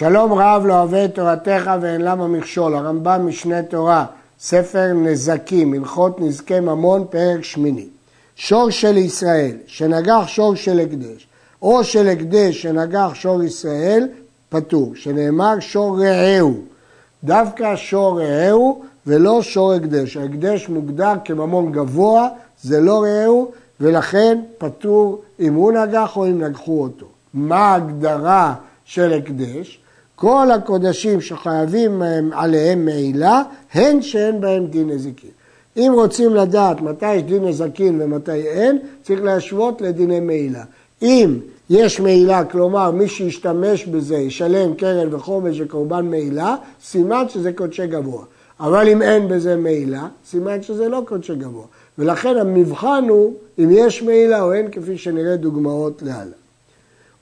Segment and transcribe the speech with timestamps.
[0.00, 4.04] שלום רב לא אוהב את תורתך ואין למה מכשול, הרמב"ם משנה תורה,
[4.40, 7.86] ספר נזקים, הלכות נזקי ממון, פרק שמיני.
[8.36, 11.26] שור של ישראל, שנגח שור של הקדש,
[11.62, 14.08] או של הקדש שנגח שור ישראל,
[14.48, 16.60] פטור, שנאמר שור רעהו.
[17.24, 20.16] דווקא שור רעהו ולא שור הקדש.
[20.16, 22.28] ההקדש מוגדר כממון גבוה,
[22.62, 27.06] זה לא רעהו, ולכן פטור אם הוא נגח או אם נגחו אותו.
[27.34, 28.54] מה ההגדרה
[28.84, 29.79] של הקדש?
[30.20, 32.02] כל הקודשים שחייבים
[32.32, 33.42] עליהם מעילה,
[33.72, 35.30] הן שאין בהם דין נזיקין.
[35.76, 40.64] אם רוצים לדעת מתי יש דין נזקין ומתי אין, צריך להשוות לדיני מעילה.
[41.02, 41.38] אם
[41.70, 48.24] יש מעילה, כלומר מי שישתמש בזה ישלם קרן וחומש וקורבן מעילה, סימן שזה קודשי גבוה.
[48.60, 51.64] אבל אם אין בזה מעילה, סימן שזה לא קודשי גבוה.
[51.98, 56.39] ולכן המבחן הוא אם יש מעילה או אין, כפי שנראה דוגמאות להלאה.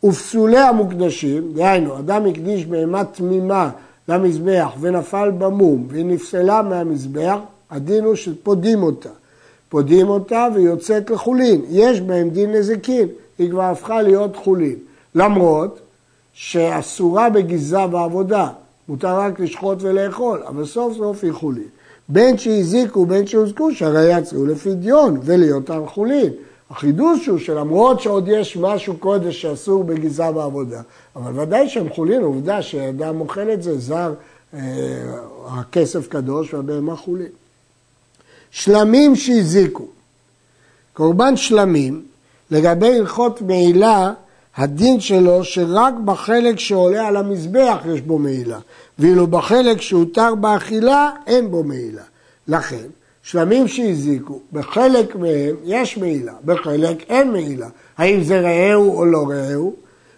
[0.04, 3.70] ופסולי המוקדשים, דהיינו, אדם הקדיש בהמה תמימה
[4.08, 7.36] למזבח ונפל במום והיא נפסלה מהמזבח,
[7.70, 9.08] הדין הוא שפודים אותה.
[9.68, 11.60] פודים אותה ויוצאת לחולין.
[11.70, 14.76] יש בהם דין נזיקין, היא כבר הפכה להיות חולין.
[15.14, 15.80] למרות
[16.32, 18.48] שאסורה בגיזה ועבודה,
[18.88, 21.68] מותר רק לשחוט ולאכול, אבל סוף סוף היא חולין.
[22.08, 26.32] בין שהזיקו בין שהוזקו, שהרי יצאו לפדיון ולהיותם חולין.
[26.70, 30.80] החידוש הוא שלמרות שעוד יש משהו קודש שאסור בגזרה בעבודה,
[31.16, 34.14] אבל ודאי שהם חולין, עובדה שאדם אוכל את זה, זר,
[34.54, 34.60] אה,
[35.46, 37.28] הכסף קדוש והבהמה חולין.
[38.50, 39.86] שלמים שהזיקו.
[40.92, 42.02] קורבן שלמים,
[42.50, 44.12] לגבי הלכות מעילה,
[44.56, 48.58] הדין שלו שרק בחלק שעולה על המזבח יש בו מעילה,
[48.98, 52.02] ואילו בחלק שהותר באכילה אין בו מעילה.
[52.48, 52.86] לכן,
[53.30, 57.68] שלמים שהזיקו, בחלק מהם יש מעילה, בחלק אין מעילה.
[57.98, 59.74] האם זה רעהו או לא רעהו?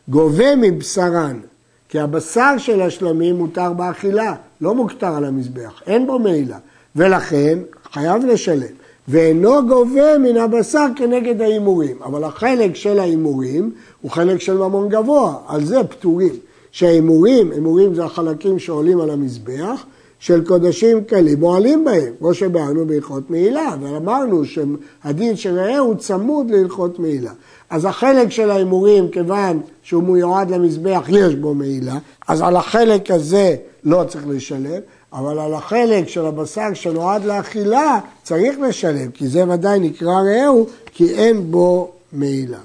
[0.08, 1.40] גובה מבשרן,
[1.88, 6.58] כי הבשר של השלמים מותר באכילה, לא מוכתר על המזבח, אין בו מעילה,
[6.96, 7.58] ולכן
[7.92, 8.74] חייב לשלם.
[9.08, 15.34] ואינו גובה מן הבשר כנגד ההימורים, אבל החלק של ההימורים הוא חלק של ממון גבוה,
[15.48, 16.34] על זה פטורים.
[16.72, 19.84] שההימורים, הימורים זה החלקים שעולים על המזבח,
[20.20, 26.50] של קודשים קלים מועלים בהם, כמו שבאנו בהלכות מעילה, אבל אמרנו שהדין של רעהו צמוד
[26.50, 27.32] להלכות מעילה.
[27.70, 31.98] אז החלק של ההימורים, כיוון שהוא מיועד למזבח, יש בו מעילה,
[32.28, 34.80] אז על החלק הזה לא צריך לשלם,
[35.12, 41.14] אבל על החלק של הבשר שנועד לאכילה צריך לשלם, כי זה ודאי נקרא רעהו, כי
[41.14, 42.58] אין בו מעילה.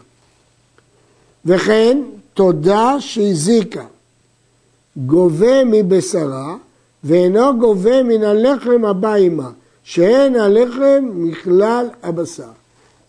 [1.45, 2.01] וכן,
[2.33, 3.83] תודה שהזיקה,
[4.97, 6.55] גובה מבשרה
[7.05, 9.49] ואינו גובה מן הלחם הבא עמה,
[9.83, 12.43] שאין הלחם מכלל הבשר.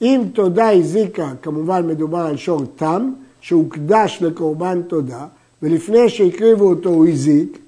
[0.03, 5.27] אם תודה הזיקה, כמובן מדובר על שור תם, שהוקדש לקורבן תודה,
[5.62, 7.59] ולפני שהקריבו אותו הוא הזיק,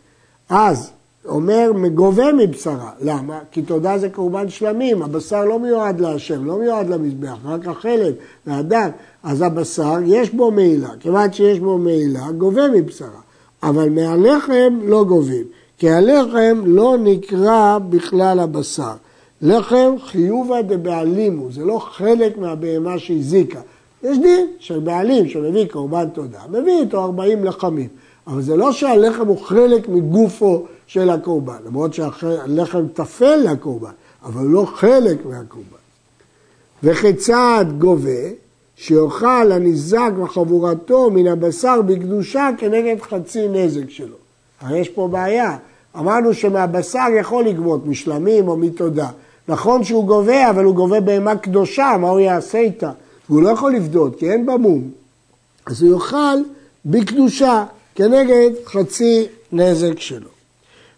[0.48, 0.90] אז
[1.26, 2.90] אומר גובה מבשרה.
[3.00, 3.38] למה?
[3.50, 8.14] כי תודה זה קורבן שלמים, הבשר לא מיועד להשם, לא מיועד למזבח, רק החלב
[8.46, 8.90] והדם.
[9.22, 13.20] אז הבשר יש בו מעילה, כיוון שיש בו מעילה, גובה מבשרה.
[13.62, 15.44] אבל מהלחם לא גובים.
[15.78, 18.92] כי הלחם לא נקרא בכלל הבשר.
[19.42, 23.60] לחם חיובה דבעלימו, זה לא חלק מהבהמה שהזיקה.
[24.02, 27.88] יש דין של בעלים שמביא קורבן תודה, מביא איתו 40 לחמים.
[28.26, 33.90] אבל זה לא שהלחם הוא חלק מגופו של הקורבן, למרות שהלחם טפל לקורבן,
[34.24, 35.78] אבל לא חלק מהקורבן.
[36.82, 38.28] וכיצד גובה
[38.76, 44.16] שיאכל הניזק וחבורתו מן הבשר בקדושה כנגד חצי נזק שלו.
[44.60, 45.56] הרי יש פה בעיה,
[45.96, 49.08] אמרנו שמהבשר יכול לגבות משלמים או מתודה.
[49.48, 52.90] נכון שהוא גובה, אבל הוא גובה בהמה קדושה, מה הוא יעשה איתה?
[53.28, 54.90] והוא לא יכול לפדות, כי אין בה מום.
[55.66, 56.38] אז הוא יאכל
[56.84, 60.28] בקדושה, כנגד חצי נזק שלו.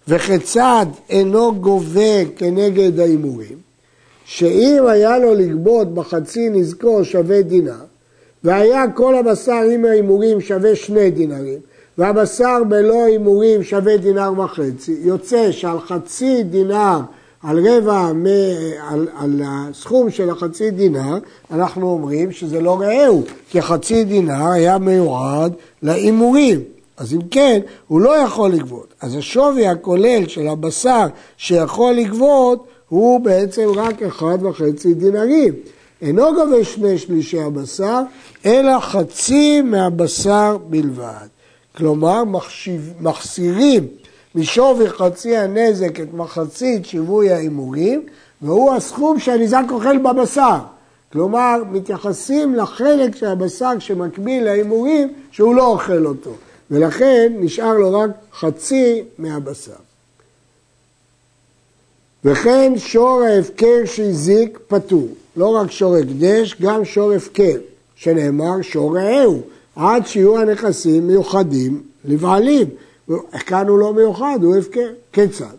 [0.09, 3.59] וכיצד אינו גובה כנגד ההימורים?
[4.25, 7.85] שאם היה לו לגבות בחצי נזקו שווה דינר,
[8.45, 11.59] והיה כל הבשר עם ההימורים שווה שני דינרים,
[12.01, 17.01] והבשר בלא הימורים שווה דינר וחצי, יוצא שעל חצי דינר,
[17.43, 18.27] על רבע, מ,
[18.89, 21.19] על, על הסכום של החצי דינר,
[21.51, 25.53] אנחנו אומרים שזה לא רעהו, כי חצי דינר היה מיועד
[25.83, 26.61] להימורים.
[26.97, 28.95] אז אם כן, הוא לא יכול לגבות.
[29.01, 35.55] אז השווי הכולל של הבשר שיכול לגבות הוא בעצם רק אחד וחצי דינרים.
[36.03, 38.03] אינו גובה שני שלישי הבשר,
[38.47, 41.40] אלא חצי מהבשר בלבד.
[41.77, 43.87] כלומר מחשיב, מחסירים
[44.35, 48.07] משווי חצי הנזק את מחצית שיווי ההימורים,
[48.43, 50.59] והוא הסכום שהניזק אוכל בבשר.
[51.13, 56.31] כלומר, מתייחסים לחלק של הבשר שמקביל להימורים שהוא לא אוכל אותו.
[56.71, 59.73] ולכן נשאר לו רק חצי מהבשר.
[62.25, 67.59] וכן שור ההפקר שהזיק פטור, לא רק שור הקדש, גם שור הפקר,
[67.97, 69.43] שנאמר שור רעהו,
[69.77, 72.67] עד שיהיו הנכסים מיוחדים לבעלים.
[73.47, 74.89] כאן הוא לא מיוחד, הוא הפקר.
[75.13, 75.55] כיצד?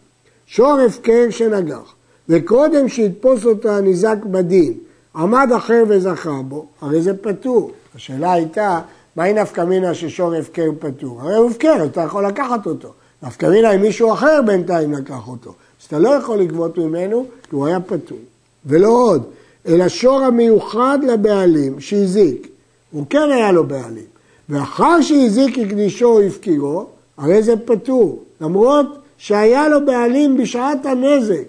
[0.48, 1.94] שור הפקר שנגח,
[2.30, 4.74] וקודם שיתפוס אותו הניזק בדין,
[5.16, 7.72] עמד אחר וזכה בו, הרי זה פטור.
[7.96, 8.80] השאלה הייתה,
[9.16, 11.22] מהי נפקא מינה ששור הפקר פטור?
[11.22, 12.90] הרי הוא הפקר, אתה יכול לקחת אותו.
[13.24, 15.50] נפקא מינה אם מישהו אחר בינתיים לקח אותו.
[15.82, 18.18] אז אתה לא יכול לגבות ממנו, כי הוא היה פטור.
[18.66, 19.24] ולא עוד,
[19.68, 22.48] אלא שור המיוחד לבעלים שהזיק,
[22.92, 24.12] הוא כן היה לו בעלים.
[24.50, 26.86] ואחר שהזיק הקדישו או הפקירו,
[27.18, 28.86] הרי זה פטור, למרות
[29.18, 31.44] שהיה לו בעלים בשעת הנזק,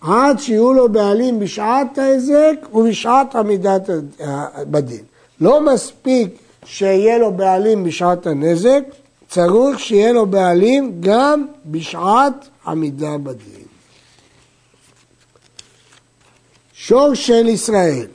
[0.00, 3.90] עד שיהיו לו בעלים בשעת ההזק ובשעת עמידת
[4.58, 5.04] בדין.
[5.40, 6.28] לא מספיק
[6.64, 8.82] שיהיה לו בעלים בשעת הנזק,
[9.28, 13.66] צריך שיהיה לו בעלים גם בשעת עמידה בדין.
[16.72, 18.06] שור של ישראל,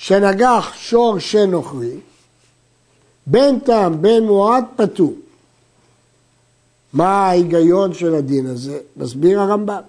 [0.00, 1.96] שנגח שור של נוכרי,
[3.26, 5.14] בין תם בין מועט פטור.
[6.92, 8.78] מה ההיגיון של הדין הזה?
[8.96, 9.80] מסביר הרמב"ם.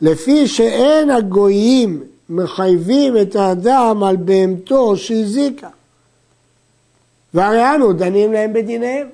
[0.00, 5.68] לפי שאין הגויים מחייבים את האדם על בהמתו שהזיקה.
[7.34, 9.06] והרי אנו דנים להם בדיניהם.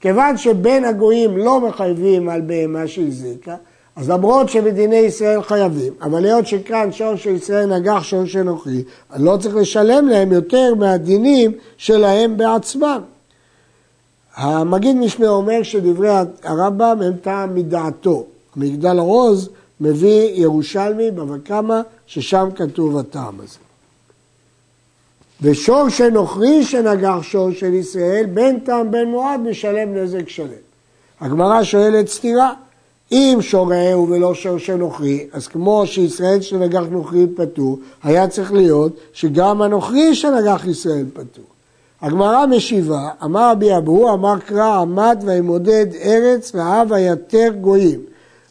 [0.00, 3.56] כיוון שבין הגויים לא מחייבים על בהמה שהזיקה,
[3.96, 8.84] אז למרות שבדיני ישראל חייבים, אבל היות שכאן שור של ישראל נגח שור של נוכרי,
[9.16, 13.00] לא צריך לשלם להם יותר מהדינים שלהם בעצמם.
[14.36, 16.08] המגיד משנה אומר שדברי
[16.42, 18.24] הרמב"ם הם טעם מדעתו.
[18.56, 19.48] מגדל הרוז
[19.80, 23.58] מביא ירושלמי בבא קמא, ששם כתוב הטעם הזה.
[25.42, 30.48] ושור שנוכרי שנגח שור של ישראל, בין טעם בין מועד משלם נזק שלם.
[31.20, 32.52] הגמרא שואלת סתירה,
[33.14, 38.96] אם שור רעהו ולא שור שנוכרי, אז כמו שישראל שנגח נוכרי פטור, היה צריך להיות
[39.12, 41.44] שגם הנוכרי שנגח ישראל פטור.
[42.00, 48.00] הגמרא משיבה, אמר רבי אבו, אמר קרא עמד וימודד ארץ ואהב היתר גויים.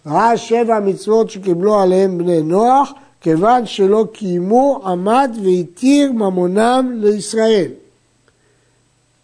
[0.07, 7.71] ראה שבע מצוות שקיבלו עליהם בני נוח, כיוון שלא קיימו עמד והתיר ממונם לישראל.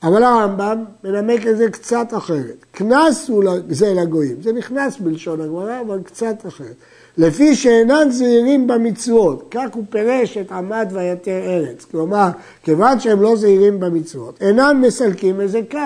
[0.04, 2.66] אבל הרמב"ם מנמק את זה קצת אחרת.
[2.72, 6.76] קנס הוא זה לגויים, זה נכנס בלשון הגמרא, אבל קצת אחרת.
[7.18, 11.86] לפי שאינן זהירים במצוות, כך הוא פירש את עמד ויתר ארץ.
[11.92, 12.28] כלומר,
[12.64, 15.78] כיוון שהם לא זהירים במצוות, אינם מסלקים איזה קו.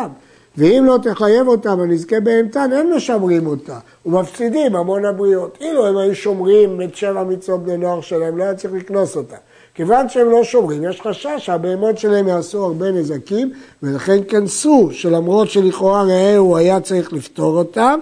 [0.58, 5.58] ואם לא תחייב אותם הנזכה בהמתן, הם משמרים אותה, ומפסידים המון הבריות.
[5.62, 9.36] אילו הם היו שומרים את שבע מצוות בני נוער שלהם, לא היה צריך לקנוס אותה.
[9.76, 13.54] כיוון שהם לא שומרים, יש חשש שהבהמות שלהם יעשו הרבה נזקים,
[13.84, 18.00] ולכן כנסו שלמרות שלכאורה ראה הוא היה צריך לפתור אותם,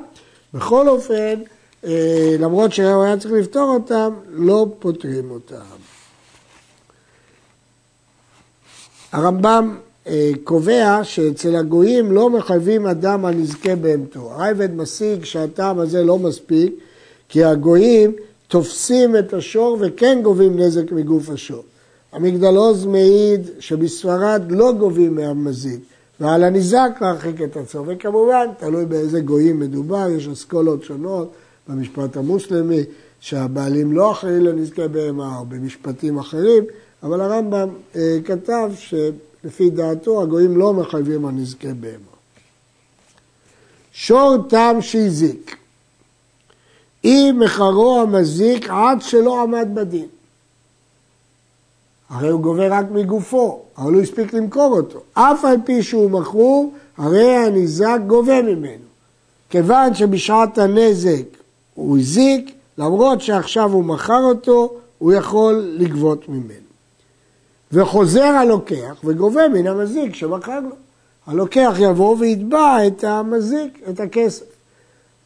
[0.54, 1.40] בכל אופן,
[1.86, 5.56] אה, למרות שהוא היה צריך לפתור אותם, לא פותרים אותם.
[9.12, 9.78] הרמב"ם
[10.08, 14.32] אה, קובע שאצל הגויים לא מחייבים אדם הנזכה בהמתו.
[14.32, 16.74] הרייבד משיג שהטעם הזה לא מספיק,
[17.30, 18.16] כי הגויים
[18.52, 21.64] תופסים את השור וכן גובים נזק מגוף השור.
[22.12, 25.80] המגדלוז מעיד שבספרד לא גובים מהמזיק,
[26.20, 31.32] ועל הניזק להרחיק את עצמו, וכמובן, תלוי באיזה גויים מדובר, יש אסכולות שונות
[31.68, 32.84] במשפט המוסלמי,
[33.20, 36.64] שהבעלים לא אחראי לנזקי בהמה, או במשפטים אחרים,
[37.04, 42.12] אבל הרמב"ם אה, כתב שלפי דעתו הגויים לא מחייבים על נזקי בהמה.
[43.92, 45.61] שור תם שהזיק
[47.04, 50.08] אם מחרו המזיק עד שלא עמד בדין.
[52.10, 55.00] הרי הוא גובה רק מגופו, אבל הוא הספיק למכור אותו.
[55.14, 58.84] אף על פי שהוא מכור, הרי הניזק גובה ממנו.
[59.50, 61.24] כיוון שבשעת הנזק
[61.76, 66.72] הוא הזיק, למרות שעכשיו הוא מכר אותו, הוא יכול לגבות ממנו.
[67.72, 70.76] וחוזר הלוקח וגובה מן המזיק שמכר לו.
[71.28, 74.46] הלוקח יבוא ויתבע את המזיק, את הכסף.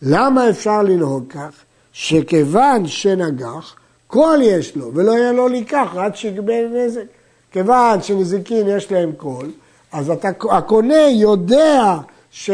[0.01, 1.64] למה אפשר לנהוג כך?
[1.97, 3.75] שכיוון שנגח,
[4.07, 7.03] קול יש לו, ולא יהיה לו לקח עד שיגבה נזק.
[7.51, 9.51] כיוון שנזיקין יש להם קול,
[9.91, 11.97] אז אתה, הקונה יודע
[12.31, 12.51] ש...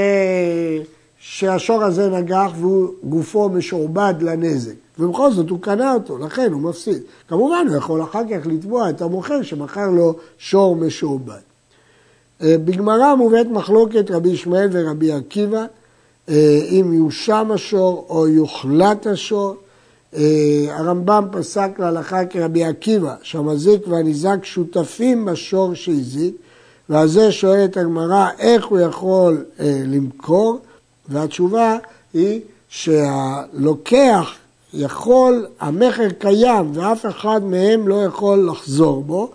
[1.20, 4.74] שהשור הזה נגח והוא גופו משועבד לנזק.
[5.00, 7.02] ובכל זאת הוא קנה אותו, לכן הוא מפסיד.
[7.28, 11.42] כמובן הוא יכול אחר כך לתבוע את המוכר שמכר לו שור משועבד.
[12.42, 15.66] אה, בגמרא מובאת מחלוקת רבי ישמעאל ורבי עקיבא,
[16.70, 19.56] אם יושם השור או יוחלט השור.
[20.16, 26.36] אה, הרמב"ם פסק להלכה כרבי עקיבא, שהמזיק והניזק שותפים בשור שהזיק,
[26.90, 29.46] ועל זה שואלת הגמרא איך הוא יכול
[29.86, 30.60] למכור.
[31.10, 31.78] והתשובה
[32.14, 34.34] היא שהלוקח
[34.74, 39.32] יכול, המכר קיים ואף אחד מהם לא יכול לחזור בו,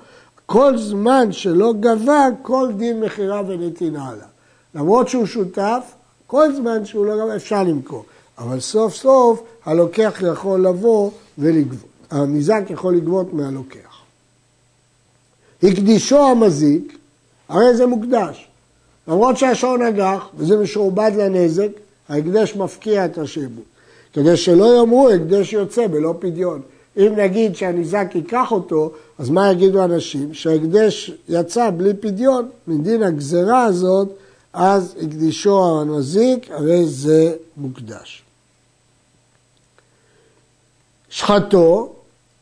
[0.46, 4.26] כל זמן שלא גבה, כל דין מכירה ונתינה עליו.
[4.74, 5.82] למרות שהוא שותף,
[6.26, 8.04] כל זמן שהוא לא גבה אפשר למכור.
[8.38, 11.90] אבל סוף סוף הלוקח יכול לבוא ולגבות.
[12.10, 13.96] הניזק יכול לגבות מהלוקח.
[15.62, 16.98] הקדישו המזיק,
[17.48, 18.48] הרי זה מוקדש.
[19.08, 21.68] למרות שהשעון נגח וזה משועבד לנזק,
[22.08, 23.64] ההקדש מפקיע את השעבוד.
[24.12, 26.60] כדי שלא יאמרו הקדש יוצא בלא פדיון.
[26.96, 30.34] אם נגיד שהניזק ייקח אותו, אז מה יגידו אנשים?
[30.34, 34.08] שההקדש יצא בלי פדיון, מדין הגזרה הזאת,
[34.58, 38.22] אז הקדישו המזיק, הרי זה מוקדש.
[41.08, 41.92] שחטו,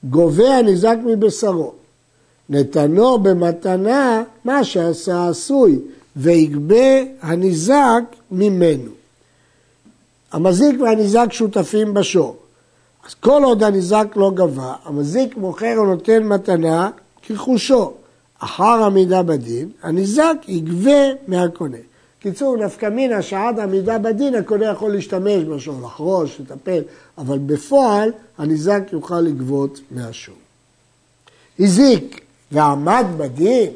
[0.04, 1.72] גובה הניזק מבשרו.
[2.48, 5.78] נתנו במתנה מה שעשה עשוי,
[6.16, 8.90] ויגבה הניזק ממנו.
[10.32, 12.36] המזיק והניזק שותפים בשור.
[13.06, 16.90] אז כל עוד הניזק לא גבה, המזיק מוכר או נותן מתנה
[17.22, 17.92] כרכושו.
[18.38, 21.78] אחר עמידה בדין, הניזק יגבה מהקונה.
[22.24, 26.82] קיצור, נפקא מינה שעד עמידה בדין הקונה יכול להשתמש בשור, לחרוש, לטפל,
[27.18, 30.34] אבל בפועל הניזק יוכל לגבות מהשור.
[31.60, 32.20] הזיק
[32.52, 33.70] ועמד בדין,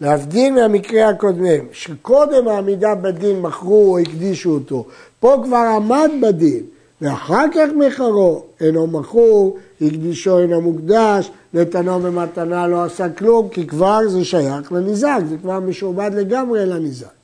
[0.00, 4.86] להבדיל מהמקרה הקודמים, שקודם העמידה בדין מכרו או הקדישו אותו,
[5.20, 6.62] פה כבר עמד בדין,
[7.00, 14.08] ואחר כך מחרו, אינו מכור, הקדישו אינו מוקדש, נתנו במתנה לא עשה כלום, כי כבר
[14.08, 17.19] זה שייך לניזק, זה כבר משועבד לגמרי לניזק.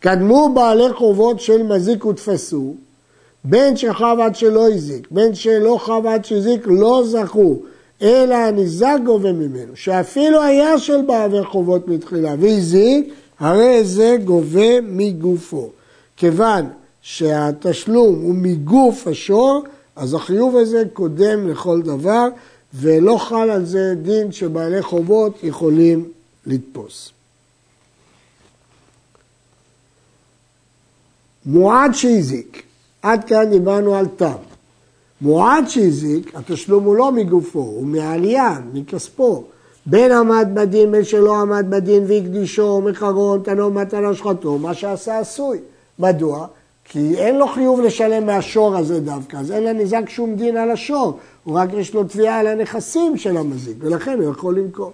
[0.00, 2.74] קדמו בעלי חובות של מזיק ותפסו,
[3.44, 7.56] בין שחב עד שלא הזיק, בין שלא חב עד שהזיק, לא זכו,
[8.02, 15.70] אלא הניזק גובה ממנו, שאפילו היה של בעלי חובות מתחילה והזיק, הרי זה גובה מגופו.
[16.16, 16.66] כיוון
[17.02, 19.62] שהתשלום הוא מגוף השור,
[19.96, 22.28] אז החיוב הזה קודם לכל דבר,
[22.74, 26.08] ולא חל על זה דין שבעלי חובות יכולים
[26.46, 27.12] לתפוס.
[31.48, 32.62] מועד שהזיק,
[33.02, 34.32] עד כאן דיברנו על תם.
[35.20, 39.44] מועד שהזיק, התשלום הוא לא מגופו, הוא מעלייה, מכספו.
[39.86, 45.58] בין עמד בדין, בין שלא עמד בדין והקדישו, מחרון, תנו מתנה שחטו, מה שעשה עשוי.
[45.98, 46.46] מדוע?
[46.84, 51.18] כי אין לו חיוב לשלם מהשור הזה דווקא, אז אין לנזק שום דין על השור,
[51.44, 54.92] הוא רק יש לו תביעה על הנכסים של המזיק, ולכן הוא יכול למכור.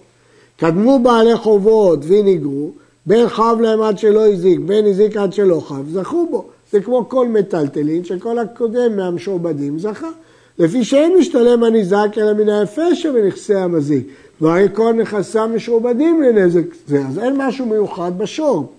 [0.56, 2.70] קדמו בעלי חובות וניגרו,
[3.06, 6.44] בין חב להם עד שלא הזיק, בין הזיק עד שלא חב, זכו בו.
[6.72, 10.10] זה כמו כל מטלטלין, שכל הקודם מהמשועבדים זכה.
[10.58, 14.06] לפי שאין משתלם הניזק אלא מן היפה שבנכסי המזיק.
[14.40, 18.72] והרי כל נכסיו משועבדים לנזק זה, אז אין משהו מיוחד בשור.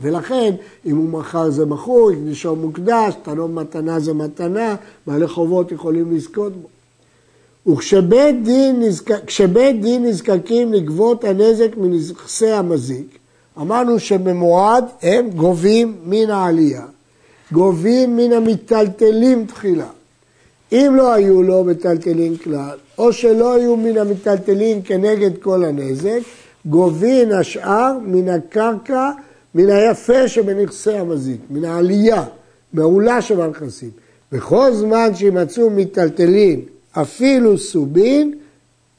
[0.00, 0.54] ולכן,
[0.86, 4.74] אם הוא מכר זה מכור, הקדישו מוקדש, תנום מתנה זה מתנה,
[5.06, 6.68] בעלי חובות יכולים לזכות בו.
[7.72, 9.10] וכשבית דין, נזק...
[9.80, 13.18] דין נזקקים לגבות הנזק מנכסי המזיק,
[13.58, 16.82] אמרנו שבמועד הם גובים מן העלייה,
[17.52, 19.88] גובים מן המיטלטלים תחילה.
[20.72, 26.20] אם לא היו לו מיטלטלים כלל, או שלא היו מן המיטלטלים כנגד כל הנזק,
[26.66, 29.10] גובים השאר מן הקרקע
[29.54, 32.24] מן היפה שבנכסי המזיק, מן העלייה,
[32.72, 33.90] מעולה שבנכסים.
[34.32, 36.60] בכל זמן שימצאו מיטלטלין,
[36.92, 38.34] אפילו סובין,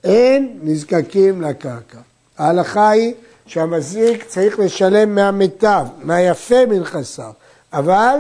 [0.04, 1.98] אין נזקקים לקרקע.
[2.38, 3.14] ההלכה היא
[3.46, 7.32] שהמזיק צריך לשלם מהמיטב, מהיפה מנכסיו,
[7.74, 8.18] אבל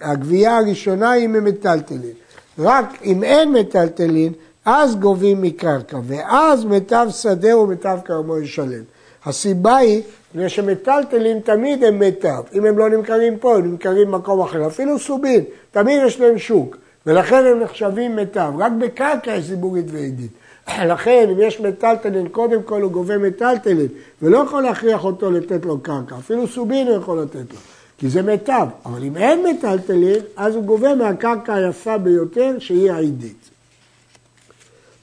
[0.00, 2.12] הגבייה הראשונה היא ממיטלטלין.
[2.58, 4.32] רק אם אין מיטלטלין,
[4.64, 8.82] אז גובים מקרקע, ואז מיטב שדה ומיטב כרמו ישלם.
[9.24, 10.02] הסיבה היא
[10.34, 12.42] בגלל שמיטלטלין תמיד הם מיטב.
[12.54, 14.66] אם הם לא נמכרים פה, הם נמכרים במקום אחר.
[14.66, 18.52] אפילו סובין, תמיד יש להם שוק, ולכן הם נחשבים מיטב.
[18.58, 20.30] רק בקרקע יש זיבורית ועדית.
[20.68, 23.88] לכן, אם יש מיטלטלין, קודם כל הוא גובה מיטלטלין,
[24.22, 26.16] ולא יכול להכריח אותו לתת לו קרקע.
[26.18, 27.58] אפילו סובין הוא יכול לתת לו,
[27.98, 28.66] כי זה מיטב.
[28.86, 33.50] אבל אם אין מיטלטלין, אז הוא גובה מהקרקע היפה ביותר, שהיא העידית.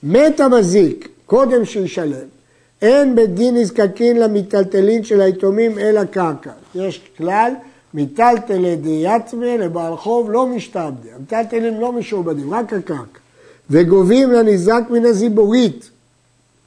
[0.04, 2.28] מת המזיק, קודם שישלם,
[2.82, 6.52] אין בדין נזקקין למיטלטלין של היתומים אלא קרקע.
[6.76, 7.54] יש כלל,
[7.94, 11.12] מיטלטלי דיאטמה לבעל חוב לא משתעבדים.
[11.16, 13.20] המיטלטלים לא משועבדים, רק הקרקע.
[13.70, 15.90] וגובים לניזק מן הזיבורית.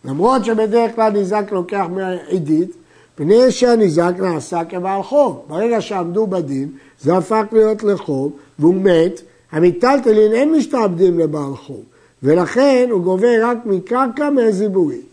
[0.04, 2.71] למרות שבדרך כלל ניזק לוקח מהעידית,
[3.14, 5.42] פני שהניזק נעשה כבעל חוב.
[5.49, 6.68] ברגע שעמדו בדין,
[7.00, 9.21] זה הפך להיות לחוב, והוא מת,
[9.52, 11.82] המיטלטלין אין משתעבדים לבעל חוב,
[12.23, 15.06] ולכן הוא גובה רק מקרקע מהזיבורית.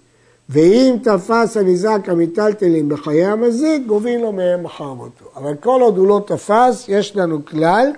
[0.49, 5.25] ואם תפס הניזק המיטלטלים בחיי המזיק, גובים לו מהם מחר מותו.
[5.35, 7.91] אבל כל עוד הוא לא תפס, יש לנו כלל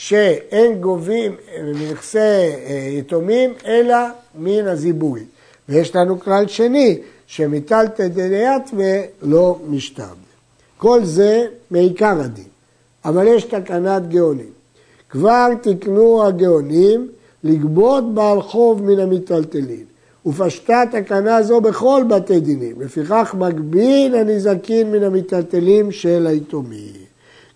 [0.00, 3.96] שאין גובים מנכסי אה, יתומים, אלא
[4.34, 5.26] מן הזיבורית.
[5.68, 10.14] ויש לנו כלל שני, שמיטלטל דליית ולא משתב.
[10.76, 12.44] כל זה מעיקר הדין.
[13.04, 14.50] אבל יש תקנת גאונים.
[15.10, 17.08] כבר תקנו הגאונים
[17.44, 19.84] לגבות בעל חוב מן המיטלטלין.
[20.26, 26.92] ופשטה תקנה זו בכל בתי דינים, לפיכך מגביל הנזקין מן המיטלטלים של היתומים.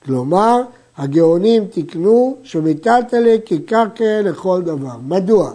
[0.04, 0.62] כלומר,
[0.98, 4.96] הגאונים תיקנו שמיטלטלי כקרקע לכל דבר.
[5.06, 5.52] מדוע?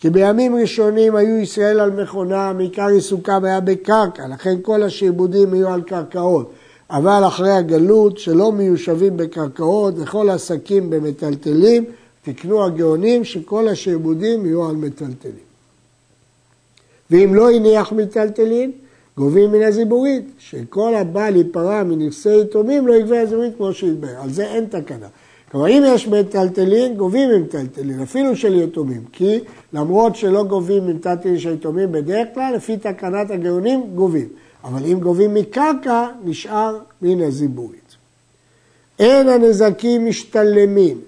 [0.00, 5.68] כי בימים ראשונים היו ישראל על מכונה, מעיקר עיסוקם היה בקרקע, לכן כל השעבודים היו
[5.68, 6.52] על קרקעות.
[6.90, 11.84] אבל אחרי הגלות, שלא מיושבים בקרקעות וכל העסקים במטלטלים,
[12.22, 15.48] תקנו הגאונים שכל השעבודים יהיו על מטלטלים.
[17.10, 18.72] ואם לא הניח מיטלטלין,
[19.18, 24.44] גובים מן הזיבורית, שכל הבא להיפרע מנכסי יתומים לא יגבה הזיבורית כמו שהתבהר, על זה
[24.44, 25.06] אין תקנה.
[25.50, 29.38] כלומר, אם יש מיטלטלין, גובים מיטלטלין, אפילו של יתומים, כי
[29.72, 34.28] למרות שלא גובים מיטלטלין של יתומים בדרך כלל, לפי תקנת הגאונים גובים.
[34.64, 37.96] אבל אם גובים מקרקע, נשאר מן הזיבורית.
[38.98, 41.00] אין הנזקים משתלמים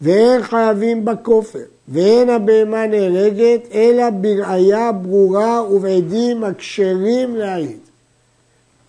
[0.00, 7.78] ואין חייבים בכופר ואין הבהמה נהרגת, אלא בראיה ברורה ובעדים הכשרים להעיד.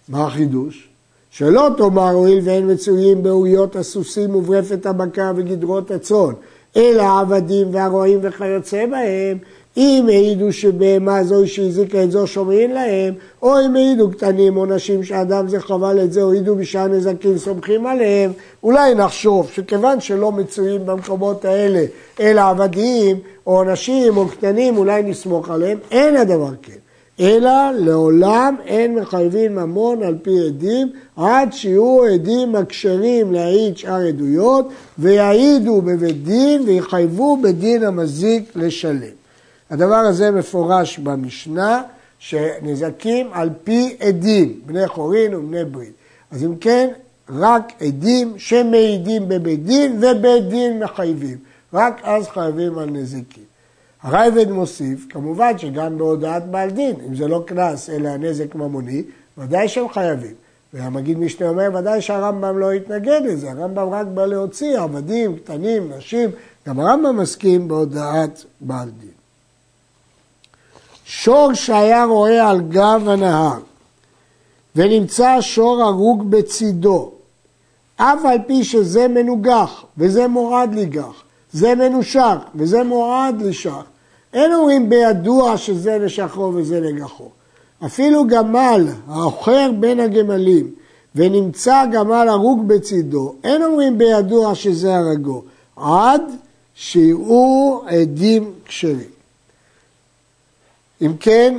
[0.10, 0.88] מה החידוש?
[1.32, 6.34] שלא תאמר הואיל ואין מצויים באוריות הסוסים וברפת הבקר וגדרות הצאן,
[6.78, 9.38] אלא העבדים והרועים וכיוצא בהם,
[9.78, 15.04] אם העידו שבהמה זו שהזיקה את זו שומרים להם, או אם העידו קטנים או נשים
[15.04, 18.32] שאדם זה חבל את זה, או העידו בשעה נזקים סומכים עליהם,
[18.64, 21.86] אולי נחשוב שכיוון שלא מצויים במקומות האלה
[22.20, 23.18] אלא עבדים
[23.48, 26.74] או נשים או קטנים, אולי נסמוך עליהם, אין הדבר כן.
[27.20, 34.70] אלא לעולם אין מחייבים ממון על פי עדים, עד שיהיו עדים הכשרים להעיד שאר עדויות,
[35.00, 39.27] ויעידו בבית דין ויחייבו בדין המזיק לשלם.
[39.70, 41.84] הדבר הזה מפורש במשנה,
[42.20, 45.94] שנזקים על פי עדים, בני חורין ובני ברית.
[46.32, 46.88] אז אם כן,
[47.30, 51.38] רק עדים שמעידים בבית דין ובית דין מחייבים.
[51.74, 53.44] רק אז חייבים על נזקים.
[54.02, 59.04] הרייבד מוסיף, כמובן שגם בהודעת בעל דין, אם זה לא קנס אלא נזק ממוני,
[59.38, 60.34] ודאי שהם חייבים.
[60.74, 66.30] והמגיד משנה אומר, ודאי שהרמב"ם לא יתנגד לזה, הרמב"ם רק בא להוציא עבדים, קטנים, נשים,
[66.68, 69.17] גם הרמב"ם מסכים בהודעת בעל דין.
[71.28, 73.60] שור שהיה רואה על גב הנהר
[74.76, 77.12] ונמצא שור הרוג בצידו,
[77.96, 83.84] אף על פי שזה מנוגח וזה מועד לגח, זה מנושק וזה מועד לשך,
[84.34, 87.30] אין אומרים בידוע שזה נשכו וזה נגחו.
[87.86, 90.72] אפילו גמל העוכר בין הגמלים
[91.16, 95.44] ונמצא גמל הרוג בצידו, אין אומרים בידוע שזה הרגו,
[95.76, 96.22] עד
[96.76, 99.17] שיראו עדים כשרים.
[101.02, 101.58] אם כן,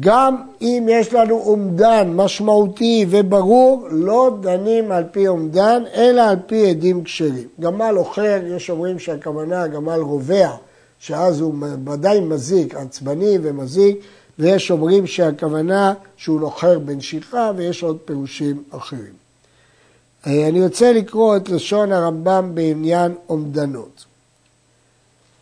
[0.00, 6.70] גם אם יש לנו אומדן משמעותי וברור, לא דנים על פי אומדן, אלא על פי
[6.70, 7.48] עדים כשרים.
[7.60, 10.50] גמל אוכר, יש אומרים שהכוונה גמל רובע,
[10.98, 11.54] שאז הוא
[11.86, 13.96] ודאי מזיק, עצבני ומזיק,
[14.38, 19.12] ויש אומרים שהכוונה שהוא נוחר בנשיכה, ויש עוד פירושים אחרים.
[20.26, 24.04] אה, אני רוצה לקרוא את לשון הרמב"ם בעניין אומדנות.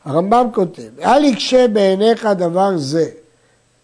[0.04, 3.06] הרמב"ם כותב, אל יקשה בעיניך דבר זה,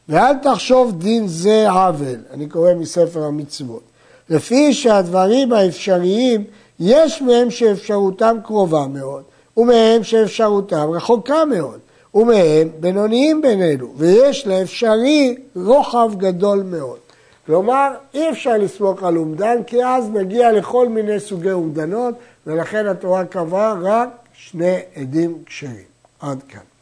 [0.09, 3.83] ואל תחשוב דין זה עוול, אני קורא מספר המצוות.
[4.31, 6.45] לפי שהדברים האפשריים,
[6.81, 9.23] יש מהם שאפשרותם קרובה מאוד,
[9.57, 11.79] ומהם שאפשרותם רחוקה מאוד,
[12.15, 16.99] ומהם בינוניים בינינו, ויש לאפשרי רוחב גדול מאוד.
[17.47, 22.15] כלומר, אי אפשר לסמוך על אומדן, כי אז נגיע לכל מיני סוגי אומדנות,
[22.47, 25.97] ולכן התורה קבעה רק שני עדים כשרים.
[26.21, 26.76] עד כאן.